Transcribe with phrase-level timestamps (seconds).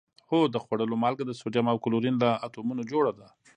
[0.31, 3.27] هو د خوړلو مالګه د سوډیم او کلورین له اتومونو جوړه ده